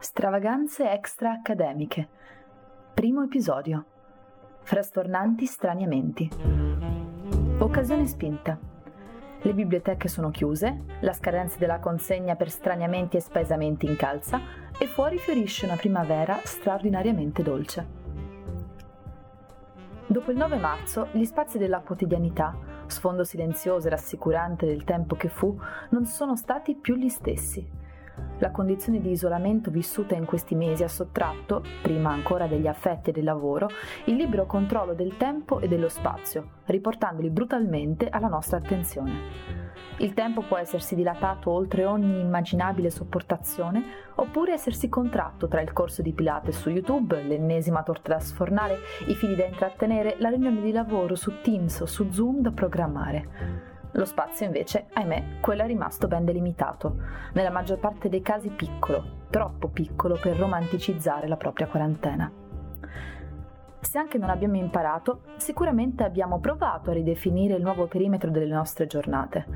[0.00, 2.08] Stravaganze extra accademiche.
[2.94, 3.84] Primo episodio.
[4.62, 6.30] Frastornanti straniamenti.
[7.58, 8.56] Occasione spinta.
[9.42, 14.40] Le biblioteche sono chiuse, la scadenza della consegna per straniamenti e spesamenti incalza
[14.78, 17.86] e fuori fiorisce una primavera straordinariamente dolce.
[20.06, 25.28] Dopo il 9 marzo, gli spazi della quotidianità, sfondo silenzioso e rassicurante del tempo che
[25.28, 25.60] fu,
[25.90, 27.86] non sono stati più gli stessi
[28.38, 33.12] la condizione di isolamento vissuta in questi mesi ha sottratto, prima ancora degli affetti e
[33.12, 33.68] del lavoro,
[34.04, 39.66] il libero controllo del tempo e dello spazio, riportandoli brutalmente alla nostra attenzione.
[39.98, 43.82] Il tempo può essersi dilatato oltre ogni immaginabile sopportazione,
[44.14, 49.14] oppure essersi contratto tra il corso di Pilates su YouTube, l'ennesima torta da sfornare, i
[49.14, 53.77] figli da intrattenere, la riunione di lavoro su Teams o su Zoom da programmare.
[53.92, 56.96] Lo spazio invece, ahimè, quello è rimasto ben delimitato,
[57.32, 62.30] nella maggior parte dei casi piccolo, troppo piccolo per romanticizzare la propria quarantena.
[63.80, 68.86] Se anche non abbiamo imparato, sicuramente abbiamo provato a ridefinire il nuovo perimetro delle nostre
[68.86, 69.46] giornate.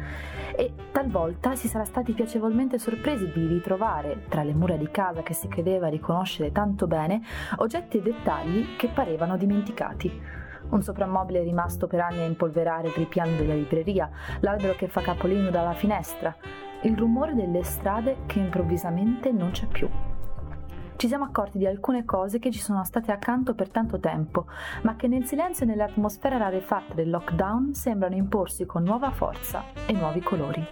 [0.57, 5.35] E talvolta si sarà stati piacevolmente sorpresi di ritrovare, tra le mura di casa che
[5.35, 7.21] si credeva riconoscere tanto bene,
[7.57, 13.07] oggetti e dettagli che parevano dimenticati un soprammobile rimasto per anni a impolverare per i
[13.07, 14.11] piani della libreria,
[14.41, 16.35] l'albero che fa capolino dalla finestra,
[16.83, 19.89] il rumore delle strade che improvvisamente non c'è più.
[20.97, 24.47] Ci siamo accorti di alcune cose che ci sono state accanto per tanto tempo,
[24.83, 29.93] ma che nel silenzio e nell'atmosfera rarefatta del lockdown sembrano imporsi con nuova forza e
[29.93, 30.65] nuovi colori.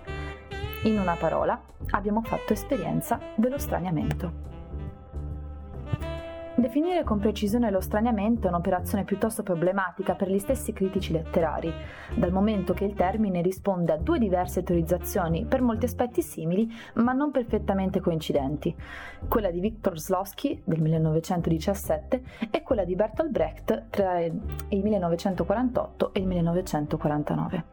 [0.84, 1.60] In una parola,
[1.91, 4.59] abbiamo fatto esperienza dello straniamento.
[6.61, 11.72] Definire con precisione lo straniamento è un'operazione piuttosto problematica per gli stessi critici letterari,
[12.14, 17.15] dal momento che il termine risponde a due diverse teorizzazioni per molti aspetti simili ma
[17.15, 18.76] non perfettamente coincidenti,
[19.26, 26.20] quella di Viktor Slosky del 1917 e quella di Bertolt Brecht tra il 1948 e
[26.20, 27.65] il 1949.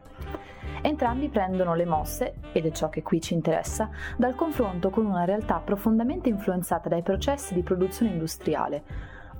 [0.82, 5.24] Entrambi prendono le mosse, ed è ciò che qui ci interessa, dal confronto con una
[5.24, 8.84] realtà profondamente influenzata dai processi di produzione industriale,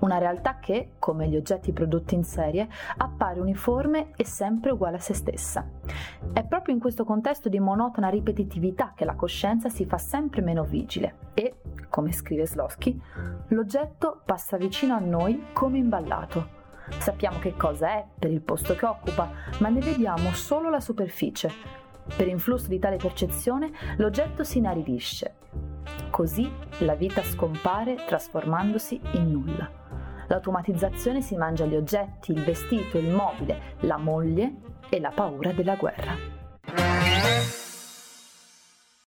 [0.00, 2.68] una realtà che, come gli oggetti prodotti in serie,
[2.98, 5.68] appare uniforme e sempre uguale a se stessa.
[6.32, 10.64] È proprio in questo contesto di monotona ripetitività che la coscienza si fa sempre meno
[10.64, 11.56] vigile e,
[11.88, 13.00] come scrive Slosky,
[13.48, 16.57] l'oggetto passa vicino a noi come imballato
[16.98, 21.50] Sappiamo che cosa è per il posto che occupa, ma ne vediamo solo la superficie.
[22.16, 25.34] Per influsso di tale percezione l'oggetto si inaridisce.
[26.10, 29.70] Così la vita scompare trasformandosi in nulla.
[30.26, 34.54] L'automatizzazione si mangia gli oggetti, il vestito, il mobile, la moglie
[34.88, 37.67] e la paura della guerra.